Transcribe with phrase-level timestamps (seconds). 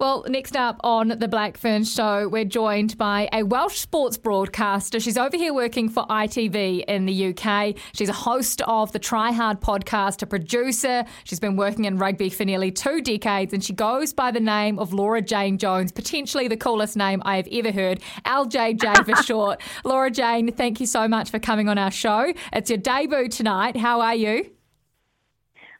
[0.00, 4.98] Well, next up on the Black Fern Show, we're joined by a Welsh sports broadcaster.
[4.98, 7.76] She's over here working for ITV in the UK.
[7.92, 11.04] She's a host of the Try Hard podcast, a producer.
[11.24, 14.78] She's been working in rugby for nearly two decades, and she goes by the name
[14.78, 18.00] of Laura Jane Jones, potentially the coolest name I have ever heard.
[18.24, 19.60] LJJ for short.
[19.84, 22.32] Laura Jane, thank you so much for coming on our show.
[22.54, 23.76] It's your debut tonight.
[23.76, 24.50] How are you?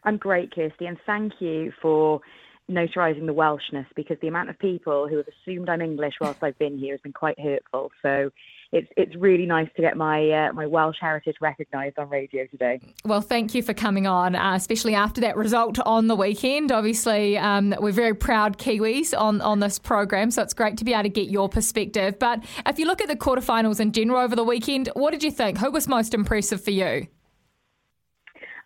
[0.03, 2.21] I'm great, Kirsty, and thank you for
[2.71, 6.57] notarizing the Welshness because the amount of people who have assumed I'm English whilst I've
[6.57, 7.91] been here has been quite hurtful.
[8.01, 8.31] So
[8.71, 12.79] it's it's really nice to get my uh, my Welsh heritage recognised on radio today.
[13.03, 16.71] Well, thank you for coming on, uh, especially after that result on the weekend.
[16.71, 20.93] Obviously, um, we're very proud Kiwis on on this program, so it's great to be
[20.93, 22.17] able to get your perspective.
[22.17, 25.31] But if you look at the quarterfinals in general over the weekend, what did you
[25.31, 25.57] think?
[25.57, 27.07] Who was most impressive for you?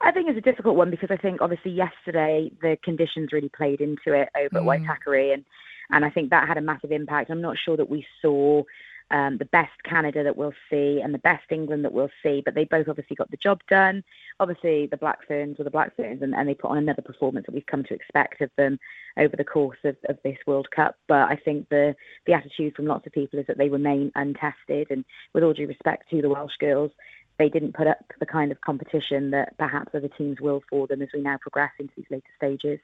[0.06, 3.82] I think it's a difficult one because I think obviously yesterday the conditions really played
[3.82, 4.58] into it over mm.
[4.58, 5.44] at Waitakere and
[5.92, 7.30] and I think that had a massive impact.
[7.30, 8.64] I'm not sure that we saw
[9.12, 12.56] um, the best Canada that we'll see and the best England that we'll see, but
[12.56, 14.04] they both obviously got the job done.
[14.40, 17.46] Obviously, the Black Ferns were the Black Ferns, and, and they put on another performance
[17.46, 18.80] that we've come to expect of them
[19.18, 20.98] over the course of, of this World Cup.
[21.08, 24.88] But I think the the attitude from lots of people is that they remain untested,
[24.90, 26.92] and with all due respect to the Welsh girls,
[27.38, 31.02] they didn't put up the kind of competition that perhaps other teams will for them
[31.02, 32.80] as we now progress into these later stages.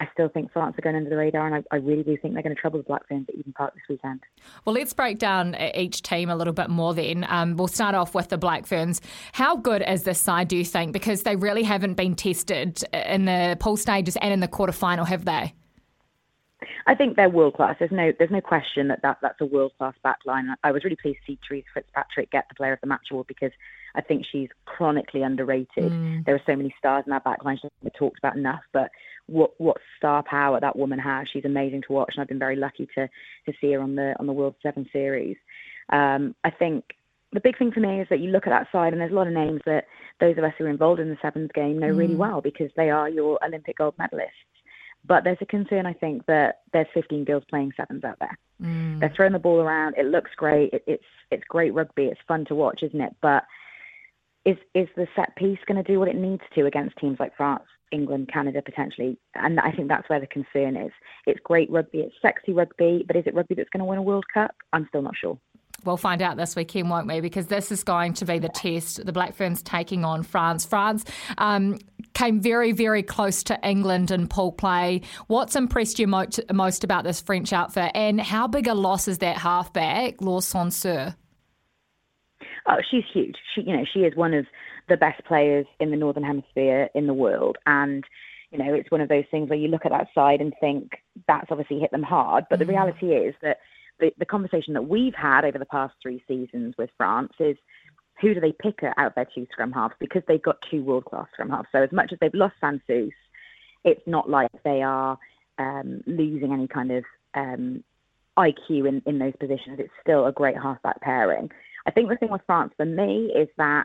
[0.00, 2.32] I still think France are going under the radar, and I, I really do think
[2.32, 4.20] they're going to trouble the Black Ferns at Eden Park this weekend.
[4.64, 7.26] Well, let's break down each team a little bit more then.
[7.28, 9.02] Um, we'll start off with the Black Ferns.
[9.32, 10.92] How good is this side, do you think?
[10.92, 15.26] Because they really haven't been tested in the pool stages and in the quarterfinal, have
[15.26, 15.52] they?
[16.86, 17.76] I think they're world class.
[17.78, 20.54] There's no there's no question that, that that's a world class backline.
[20.62, 23.26] I was really pleased to see Theresa Fitzpatrick get the Player of the Match award
[23.26, 23.52] because
[23.94, 25.92] I think she's chronically underrated.
[25.92, 26.24] Mm.
[26.24, 27.60] There are so many stars in that backline.
[27.60, 28.90] She's not talked about enough, but
[29.26, 31.28] what what star power that woman has.
[31.32, 33.08] She's amazing to watch, and I've been very lucky to
[33.46, 35.36] to see her on the on the World Seven Series.
[35.90, 36.84] Um, I think
[37.32, 39.14] the big thing for me is that you look at that side, and there's a
[39.14, 39.86] lot of names that
[40.18, 41.96] those of us who are involved in the sevens game know mm.
[41.96, 44.49] really well because they are your Olympic gold medalists.
[45.06, 48.38] But there's a concern, I think, that there's 15 girls playing sevens out there.
[48.62, 49.00] Mm.
[49.00, 49.94] They're throwing the ball around.
[49.96, 50.72] It looks great.
[50.72, 52.04] It, it's it's great rugby.
[52.04, 53.14] It's fun to watch, isn't it?
[53.22, 53.44] But
[54.44, 57.36] is is the set piece going to do what it needs to against teams like
[57.36, 59.18] France, England, Canada potentially?
[59.34, 60.92] And I think that's where the concern is.
[61.26, 62.00] It's great rugby.
[62.00, 64.54] It's sexy rugby, but is it rugby that's going to win a World Cup?
[64.72, 65.38] I'm still not sure.
[65.84, 67.20] We'll find out this weekend, won't we?
[67.20, 69.04] Because this is going to be the test.
[69.04, 70.64] The Black Ferns taking on France.
[70.64, 71.04] France
[71.38, 71.78] um,
[72.14, 75.02] came very, very close to England in pool play.
[75.26, 79.18] What's impressed you most, most about this French outfit, and how big a loss is
[79.18, 81.14] that halfback, Laure Sansus?
[82.66, 83.36] Oh, she's huge.
[83.54, 84.46] She, you know, she is one of
[84.88, 88.04] the best players in the Northern Hemisphere in the world, and
[88.50, 90.94] you know, it's one of those things where you look at that side and think
[91.28, 92.44] that's obviously hit them hard.
[92.50, 92.60] But mm.
[92.60, 93.58] the reality is that
[94.00, 97.56] the, the conversation that we've had over the past three seasons with France is
[98.20, 101.04] who do they pick out of their two scrum halves because they've got two world
[101.04, 101.68] class scrum halves.
[101.72, 103.12] So as much as they've lost Sansus,
[103.84, 105.18] it's not like they are
[105.58, 107.82] um, losing any kind of um,
[108.38, 109.78] IQ in, in those positions.
[109.78, 111.50] It's still a great halfback pairing.
[111.86, 113.84] I think the thing with France for me is that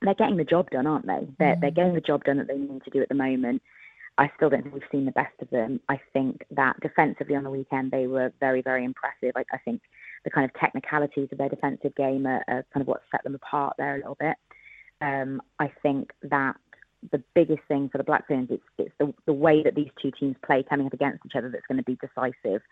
[0.00, 1.28] they're getting the job done, aren't they?
[1.38, 1.60] They're, mm.
[1.60, 3.62] they're getting the job done that they need to do at the moment.
[4.18, 5.80] I still don't think we've seen the best of them.
[5.88, 9.32] I think that defensively on the weekend they were very, very impressive.
[9.36, 9.80] I, I think
[10.24, 13.34] the kind of technicalities of their defensive game are, are, kind of what set them
[13.34, 14.36] apart there a little bit.
[15.00, 16.56] Um, I think that
[17.10, 20.12] the biggest thing for the Black Ferns is it's the, the way that these two
[20.18, 22.62] teams play coming up against each other that's going to be decisive.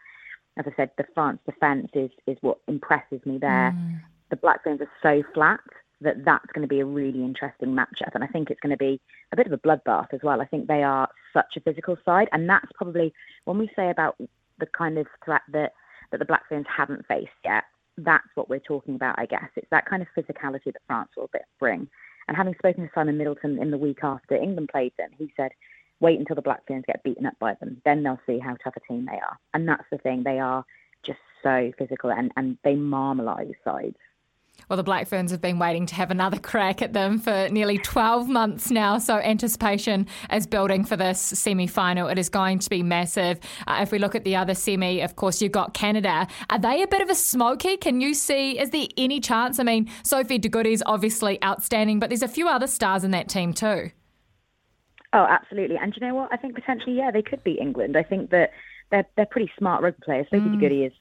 [0.56, 3.74] As I said, the France defence is, is what impresses me there.
[3.74, 4.00] Mm.
[4.30, 5.60] The Black Ferns are so flat
[6.00, 8.14] that that's going to be a really interesting matchup.
[8.14, 9.00] And I think it's going to be
[9.32, 10.40] a bit of a bloodbath as well.
[10.40, 12.28] I think they are such a physical side.
[12.32, 13.12] And that's probably
[13.44, 14.16] when we say about
[14.58, 15.72] the kind of threat that,
[16.10, 17.64] that the Black Ferns haven't faced yet,
[17.98, 19.48] that's what we're talking about, I guess.
[19.56, 21.88] It's that kind of physicality that France will bring.
[22.28, 25.50] And having spoken to Simon Middleton in the week after England played them, he said,
[26.00, 27.80] wait until the Black Ferns get beaten up by them.
[27.84, 29.36] Then they'll see how tough a team they are.
[29.52, 30.22] And that's the thing.
[30.22, 30.64] They are
[31.04, 33.96] just so physical and, and they marmalise sides.
[34.68, 37.78] Well, the Black Ferns have been waiting to have another crack at them for nearly
[37.78, 38.98] 12 months now.
[38.98, 42.06] So anticipation is building for this semi final.
[42.08, 43.40] It is going to be massive.
[43.66, 46.28] Uh, if we look at the other semi, of course, you've got Canada.
[46.50, 47.76] Are they a bit of a smoky?
[47.76, 49.58] Can you see, is there any chance?
[49.58, 53.10] I mean, Sophie de Goede is obviously outstanding, but there's a few other stars in
[53.10, 53.90] that team too.
[55.12, 55.76] Oh, absolutely.
[55.76, 56.32] And you know what?
[56.32, 57.96] I think potentially, yeah, they could beat England.
[57.96, 58.52] I think that
[58.90, 60.26] they're they're pretty smart rugby players.
[60.30, 60.60] Sophie mm.
[60.60, 60.92] de Goede is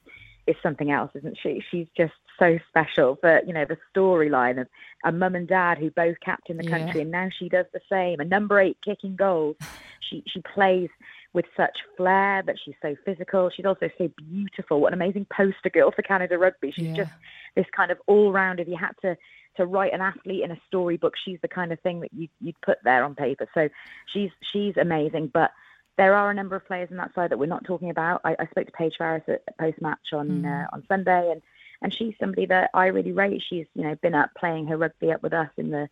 [0.48, 1.62] is something else, isn't she?
[1.70, 4.68] She's just so special for you know the storyline of
[5.06, 7.02] a mum and dad who both captain the country, yeah.
[7.02, 8.20] and now she does the same.
[8.20, 9.56] A number eight kicking goals.
[10.10, 10.90] She she plays
[11.34, 13.52] with such flair, but she's so physical.
[13.56, 14.82] She's also so beautiful.
[14.82, 16.72] What an amazing poster girl for Canada rugby.
[16.72, 16.96] She's yeah.
[16.96, 17.12] just
[17.56, 18.60] this kind of all round.
[18.60, 19.16] If you had to
[19.58, 22.60] to write an athlete in a storybook, she's the kind of thing that you you'd
[22.62, 23.48] put there on paper.
[23.54, 23.70] So
[24.12, 25.52] she's she's amazing, but
[25.98, 28.22] there are a number of players on that side that we're not talking about.
[28.24, 30.46] I, I spoke to Paige Farries at post match on mm.
[30.46, 31.42] uh, on Sunday, and
[31.82, 33.42] and she's somebody that I really rate.
[33.50, 35.90] She's you know been up playing her rugby up with us in the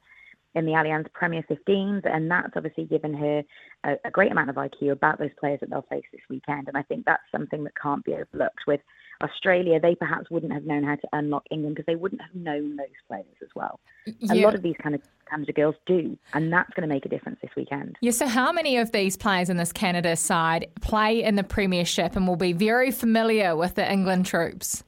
[0.56, 3.44] in the Allianz Premier 15s, and that's obviously given her
[3.86, 6.68] a, a, great amount of IQ about those players that they'll face this weekend.
[6.68, 8.62] And I think that's something that can't be overlooked.
[8.66, 8.82] With
[9.22, 12.76] Australia, they perhaps wouldn't have known how to unlock England because they wouldn't have known
[12.76, 13.80] those players as well.
[14.06, 14.34] Yeah.
[14.34, 17.10] A lot of these kind of Canada girls do, and that's going to make a
[17.10, 17.96] difference this weekend.
[18.02, 18.12] Yeah.
[18.12, 22.28] So, how many of these players in this Canada side play in the Premiership and
[22.28, 24.84] will be very familiar with the England troops?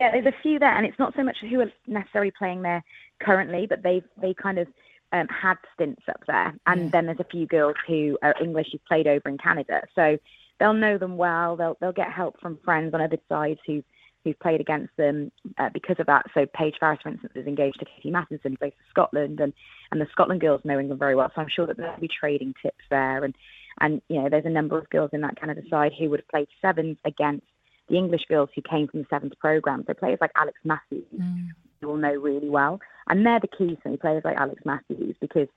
[0.00, 2.84] Yeah, there's a few there, and it's not so much who are necessarily playing there
[3.20, 4.68] currently, but they've they kind of
[5.12, 6.88] um, had stints up there, and yeah.
[6.92, 10.16] then there's a few girls who are English who've played over in Canada, so
[10.60, 11.56] they'll know them well.
[11.56, 13.82] They'll they'll get help from friends on other sides who
[14.24, 16.26] who've played against them uh, because of that.
[16.34, 19.52] So Paige Farries, for instance, is engaged to Katie Matheson, who plays for Scotland, and
[19.90, 21.30] and the Scotland girls know England very well.
[21.34, 23.34] So I'm sure that they'll be trading tips there, and
[23.80, 26.28] and you know there's a number of girls in that Canada side who would have
[26.28, 27.46] played sevens against
[27.88, 29.84] the English girls who came from the sevens program.
[29.86, 31.48] So players like Alex Matthews, mm.
[31.80, 33.96] you will know really well, and they're the keys for me.
[33.96, 35.48] Players like Alex Matthews because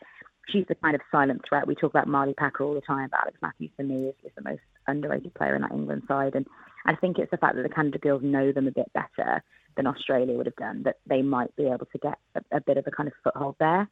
[0.49, 1.67] she's the kind of silent threat.
[1.67, 4.31] We talk about Marlie Packer all the time, but Alex Matthews for me is, is
[4.35, 6.35] the most underrated player in that England side.
[6.35, 6.45] And
[6.85, 9.43] I think it's the fact that the Canada girls know them a bit better
[9.77, 12.77] than Australia would have done, that they might be able to get a, a bit
[12.77, 13.87] of a kind of foothold there.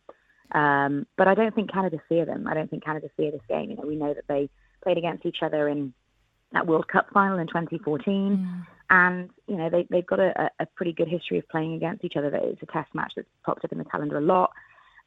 [0.52, 2.48] Um, but I don't think Canada fear them.
[2.48, 3.70] I don't think Canada fear this game.
[3.70, 4.50] You know, we know that they
[4.84, 5.94] played against each other in
[6.54, 8.38] that World Cup final in 2014.
[8.38, 8.68] Mm.
[8.92, 12.16] And, you know, they, they've got a, a pretty good history of playing against each
[12.16, 12.32] other.
[12.34, 14.52] It's a test match that's popped up in the calendar a lot.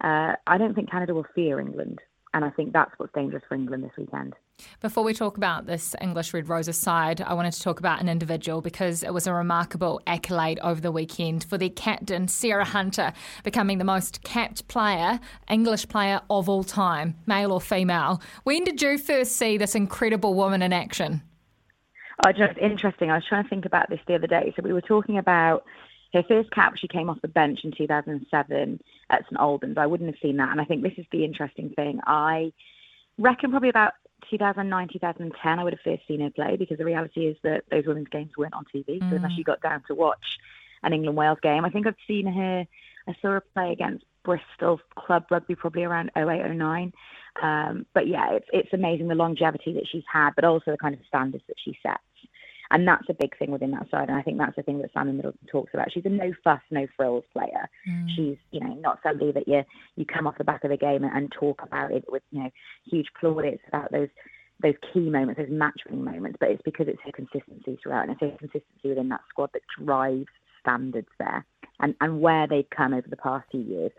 [0.03, 2.00] Uh, I don't think Canada will fear England.
[2.35, 4.35] And I think that's what's dangerous for England this weekend.
[4.81, 8.09] Before we talk about this English Red Roses side, I wanted to talk about an
[8.09, 13.12] individual because it was a remarkable accolade over the weekend for their captain, Sarah Hunter,
[13.44, 18.23] becoming the most capped player, English player of all time, male or female.
[18.44, 21.23] When did you first see this incredible woman in action?
[22.25, 23.11] Oh, just interesting.
[23.11, 24.53] I was trying to think about this the other day.
[24.56, 25.64] So we were talking about
[26.12, 26.76] her first cap.
[26.76, 28.81] She came off the bench in 2007
[29.11, 29.79] at St Albans.
[29.79, 32.00] I wouldn't have seen that, and I think this is the interesting thing.
[32.06, 32.53] I
[33.19, 33.94] reckon probably about
[34.31, 37.87] 2009, 2010, I would have first seen her play because the reality is that those
[37.87, 39.00] women's games weren't on TV.
[39.00, 39.11] Mm.
[39.11, 40.38] So unless you got down to watch
[40.82, 42.67] an England Wales game, I think I've seen her.
[43.08, 46.93] I saw her play against Bristol Club Rugby probably around 08, 09.
[47.40, 50.94] Um, but yeah, it's it's amazing the longevity that she's had, but also the kind
[50.94, 52.02] of standards that she sets.
[52.70, 54.08] And that's a big thing within that side.
[54.08, 55.93] And I think that's the thing that Simon Middleton talks about.
[55.93, 57.69] She's a no fuss, no frills player.
[57.87, 58.06] Mm.
[58.17, 59.62] She's, you know, not somebody that you
[59.96, 62.43] you come off the back of the game and, and talk about it with, you
[62.43, 62.50] know,
[62.90, 64.08] huge plaudits about those
[64.62, 68.12] those key moments, those match winning moments, but it's because it's her consistency throughout and
[68.12, 70.29] it's her consistency within that squad that drives
[70.60, 71.44] standards there
[71.81, 73.91] and, and where they've come over the past few years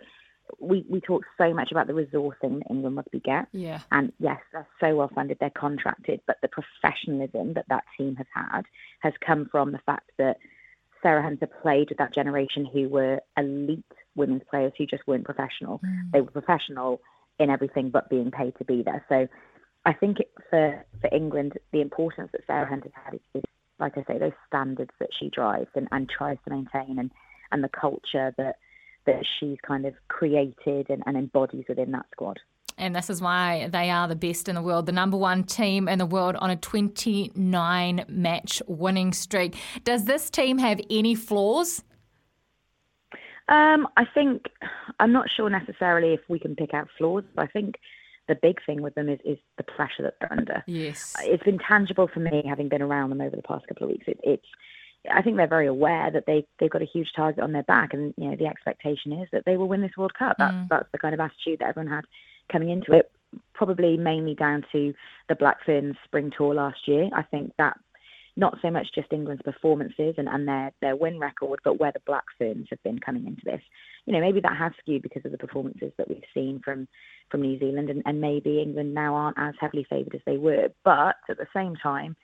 [0.60, 3.48] we, we talk so much about the resourcing that England Rugby get.
[3.52, 3.80] Yeah.
[3.92, 8.28] And yes, they're so well funded, they're contracted, but the professionalism that that team has
[8.34, 8.64] had
[9.00, 10.38] has come from the fact that
[11.02, 13.84] Sarah Hunter played with that generation who were elite
[14.16, 15.80] women's players who just weren't professional.
[15.80, 16.12] Mm.
[16.12, 17.02] They were professional
[17.40, 19.04] in everything but being paid to be there.
[19.10, 19.28] So
[19.86, 23.44] I think it, for for England, the importance that Sarah Hunter's had is, is,
[23.80, 27.12] like I say, those standards that she drives and, and tries to maintain and,
[27.52, 28.58] and the culture that
[29.06, 32.40] that she's kind of created and, and embodies within that squad.
[32.78, 35.88] And this is why they are the best in the world, the number one team
[35.88, 39.56] in the world on a 29 match winning streak.
[39.84, 41.84] Does this team have any flaws?
[43.50, 44.46] Um, I think,
[45.00, 47.76] I'm not sure necessarily if we can pick out flaws, but I think
[48.28, 50.64] the big thing with them is, is the pressure that they're under.
[50.66, 51.14] Yes.
[51.22, 54.06] It's been tangible for me having been around them over the past couple of weeks.
[54.08, 54.48] It, it's
[55.14, 57.94] I think they're very aware that they they've got a huge target on their back,
[57.94, 60.38] and you know the expectation is that they will win this World Cup.
[60.38, 60.68] That's mm.
[60.70, 62.06] that's the kind of attitude that everyone had
[62.52, 63.12] coming into it.
[63.54, 64.94] Probably mainly down to
[65.30, 67.10] the Black Ferns spring tour last year.
[67.16, 67.78] I think that
[68.36, 72.02] not so much just England's performances and, and their, their win record, but where the
[72.08, 73.62] Black Ferns have been coming into this.
[74.06, 76.88] You know, maybe that has skewed because of the performances that we've seen from,
[77.30, 80.70] from New Zealand, and, and maybe England now aren't as heavily favoured as they were.
[80.84, 82.16] But at the same time,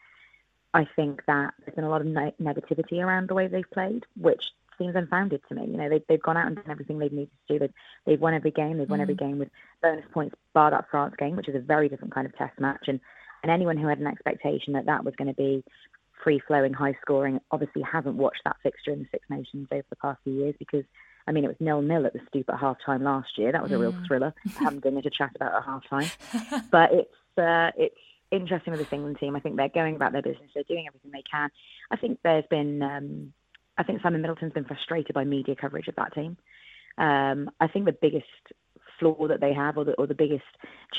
[0.74, 4.06] I think that there's been a lot of ne- negativity around the way they've played,
[4.20, 4.44] which
[4.78, 5.66] seems unfounded to me.
[5.68, 7.60] You know, they, they've gone out and done everything they've needed to do.
[7.60, 7.74] They've,
[8.06, 8.78] they've won every game.
[8.78, 9.20] They've won every mm.
[9.20, 9.50] game with
[9.82, 12.86] bonus points, bar that France game, which is a very different kind of test match.
[12.88, 13.00] And,
[13.44, 15.64] and anyone who had an expectation that that was going to be
[16.24, 19.96] free flowing, high scoring, obviously hasn't watched that fixture in the Six Nations over the
[19.98, 20.84] past few years because,
[21.28, 23.52] I mean, it was nil nil at the Stoop at half time last year.
[23.52, 24.08] That was a real mm.
[24.08, 24.34] thriller.
[24.60, 26.10] I haven't been there to chat about at half time.
[26.72, 27.96] but it's, uh, it's,
[28.32, 29.36] interesting with this England team.
[29.36, 30.50] I think they're going about their business.
[30.54, 31.50] They're doing everything they can.
[31.92, 33.34] I think there's been um,
[33.80, 36.38] I think Simon Middleton's been frustrated by media coverage of that team.
[36.98, 38.26] Um, I think the biggest
[39.00, 40.44] flaw that they have, or the, or the biggest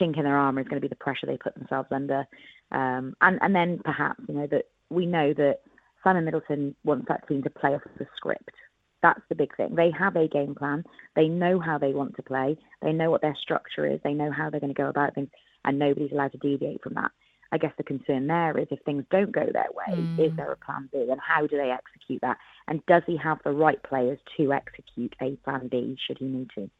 [0.00, 2.26] chink in their armour, is going to be the pressure they put themselves under.
[2.72, 5.58] Um, and, and then perhaps, you know, that we know that
[6.02, 8.54] Simon Middleton wants that team to play off the script.
[9.02, 9.74] That's the big thing.
[9.74, 10.84] They have a game plan.
[11.16, 12.56] They know how they want to play.
[12.80, 14.00] They know what their structure is.
[14.02, 15.28] They know how they're going to go about things,
[15.64, 17.10] and nobody's allowed to deviate from that.
[17.52, 20.18] I guess the concern there is if things don't go their way, mm.
[20.24, 22.36] is there a plan B and how do they execute that?
[22.68, 26.50] And does he have the right players to execute a plan B should he need
[26.54, 26.70] to?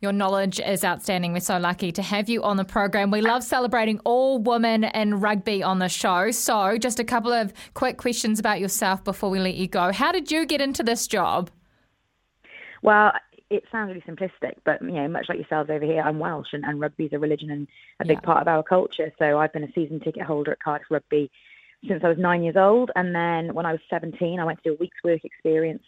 [0.00, 1.32] Your knowledge is outstanding.
[1.32, 3.10] We're so lucky to have you on the program.
[3.10, 6.32] We love celebrating all women in rugby on the show.
[6.32, 9.92] So, just a couple of quick questions about yourself before we let you go.
[9.92, 11.50] How did you get into this job?
[12.82, 13.12] Well,
[13.50, 16.64] it sounds really simplistic, but you know, much like yourselves over here, I'm Welsh, and,
[16.64, 17.68] and rugby is a religion and
[18.00, 18.26] a big yeah.
[18.26, 19.12] part of our culture.
[19.18, 21.30] So I've been a season ticket holder at Cardiff Rugby
[21.86, 24.70] since I was nine years old, and then when I was 17, I went to
[24.70, 25.82] do a week's work experience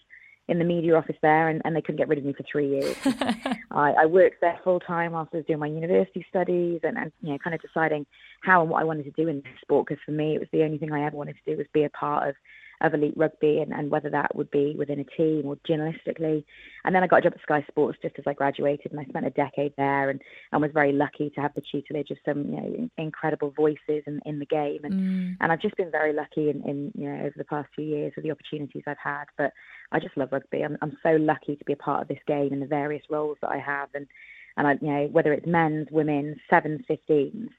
[0.46, 2.68] in the media office there, and, and they couldn't get rid of me for three
[2.68, 2.96] years.
[3.70, 7.12] I, I worked there full time whilst I was doing my university studies, and, and
[7.22, 8.06] you know, kind of deciding
[8.42, 9.86] how and what I wanted to do in this sport.
[9.86, 11.84] Because for me, it was the only thing I ever wanted to do was be
[11.84, 12.34] a part of
[12.80, 16.44] of elite rugby and, and whether that would be within a team or journalistically.
[16.84, 19.04] And then I got a job at Sky Sports just as I graduated, and I
[19.04, 20.20] spent a decade there, and,
[20.52, 24.20] and was very lucky to have the tutelage of some you know incredible voices in,
[24.24, 24.80] in the game.
[24.84, 25.36] And mm.
[25.40, 28.12] and I've just been very lucky in, in you know over the past few years
[28.16, 29.24] with the opportunities I've had.
[29.36, 29.52] But
[29.92, 30.62] I just love rugby.
[30.62, 33.38] I'm I'm so lucky to be a part of this game and the various roles
[33.42, 34.06] that I have, and
[34.56, 37.50] and I you know whether it's men's, women's, sevens, fifteens.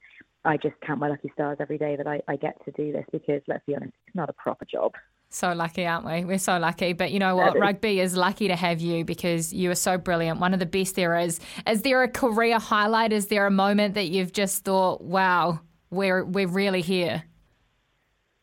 [0.46, 3.06] I just count my lucky stars every day that I, I get to do this
[3.12, 4.94] because let's be honest, it's not a proper job.
[5.32, 6.26] So lucky, aren't we?
[6.26, 6.94] We're so lucky.
[6.94, 7.58] But you know what?
[7.60, 10.40] Rugby is lucky to have you because you are so brilliant.
[10.40, 11.40] One of the best there is.
[11.68, 13.14] Is there a career highlight?
[13.14, 15.60] Is there a moment that you've just thought, wow,
[15.92, 17.24] we're, we're really here?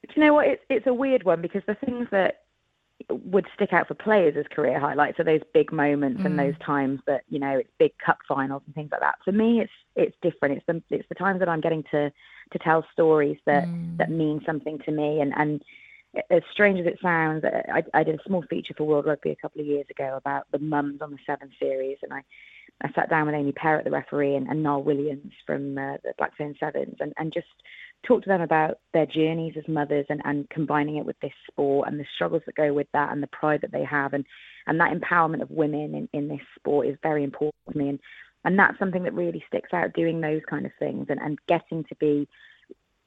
[0.06, 0.46] Do you know what?
[0.46, 2.42] It's, it's a weird one because the things that
[3.10, 6.26] would stick out for players as career highlights are those big moments mm.
[6.26, 9.16] and those times that you know it's big cup finals and things like that.
[9.24, 10.56] For me, it's it's different.
[10.56, 12.10] It's the it's the times that I'm getting to
[12.52, 13.96] to tell stories that mm.
[13.98, 15.20] that mean something to me.
[15.20, 15.62] And and
[16.30, 19.36] as strange as it sounds, I, I did a small feature for World Rugby a
[19.36, 22.22] couple of years ago about the mums on the Seven Series, and I
[22.82, 26.12] I sat down with Amy Perrett, the referee, and, and Niall Williams from uh, the
[26.18, 27.46] Black Fern Sevens, and, and just
[28.06, 31.88] talk to them about their journeys as mothers and, and combining it with this sport
[31.88, 34.12] and the struggles that go with that and the pride that they have.
[34.12, 34.24] And,
[34.66, 37.88] and that empowerment of women in, in this sport is very important to me.
[37.88, 38.00] And,
[38.44, 41.84] and that's something that really sticks out doing those kind of things and, and getting
[41.84, 42.28] to be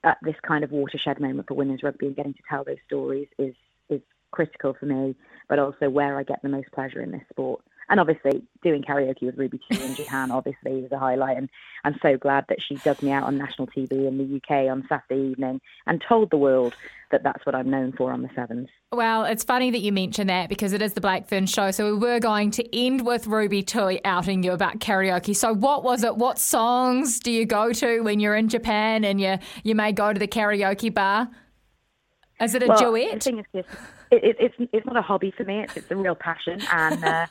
[0.03, 3.27] at this kind of watershed moment for women's rugby and getting to tell those stories
[3.38, 3.53] is
[3.89, 5.15] is critical for me
[5.50, 9.24] but also where I get the most pleasure in this sport and obviously, doing karaoke
[9.24, 11.38] with Ruby Tui in Japan obviously was a highlight.
[11.38, 11.50] And
[11.84, 14.86] I'm so glad that she dug me out on national TV in the UK on
[14.88, 16.75] Saturday evening and told the world
[17.12, 18.69] that that's what I'm known for on the Sevens.
[18.91, 21.72] Well, it's funny that you mention that because it is the Black Fern show.
[21.72, 25.36] So we were going to end with Ruby Tui outing you about karaoke.
[25.36, 26.15] So what was it?
[26.15, 30.13] What songs do you go to when you're in Japan and you you may go
[30.13, 31.27] to the karaoke bar?
[32.39, 33.13] Is it a well, duet?
[33.13, 33.65] The thing is, it,
[34.12, 35.62] it, it's it's not a hobby for me.
[35.62, 37.25] It's, it's a real passion, and uh,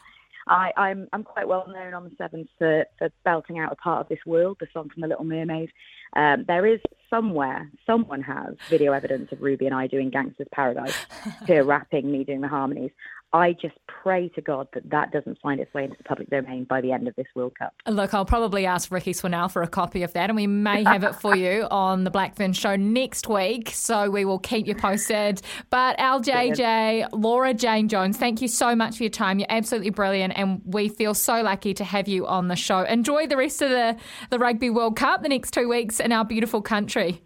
[0.48, 3.76] I, am I'm, I'm quite well known on the Sevens for, for belting out a
[3.76, 5.70] part of this world, the song from The Little Mermaid.
[6.14, 10.94] Um, there is somewhere, someone has video evidence of Ruby and I doing Gangster's Paradise,
[11.46, 12.90] her rapping, me doing the harmonies.
[13.32, 16.64] I just pray to God that that doesn't find its way into the public domain
[16.64, 17.74] by the end of this World Cup.
[17.86, 21.04] Look, I'll probably ask Rikki Swannell for a copy of that, and we may have
[21.04, 23.70] it for you on the Black Fern Show next week.
[23.70, 25.42] So we will keep you posted.
[25.68, 29.38] But LJJ, Laura Jane Jones, thank you so much for your time.
[29.38, 32.80] You're absolutely brilliant, and we feel so lucky to have you on the show.
[32.84, 33.96] Enjoy the rest of the,
[34.30, 37.22] the Rugby World Cup the next two weeks in our beautiful country.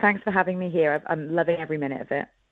[0.00, 1.02] Thanks for having me here.
[1.08, 2.26] I'm loving every minute of it.